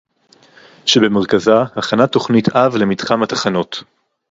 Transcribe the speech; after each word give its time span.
שבמרכזה 0.85 1.51
הכנת 1.75 2.11
תוכנית-אב 2.11 2.75
למתחם 2.75 3.23
התחנות 3.23 3.83